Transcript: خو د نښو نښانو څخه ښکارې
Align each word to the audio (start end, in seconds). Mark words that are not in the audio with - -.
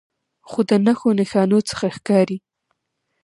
خو 0.49 0.59
د 0.69 0.71
نښو 0.85 1.09
نښانو 1.19 1.59
څخه 1.69 1.85
ښکارې 1.95 2.37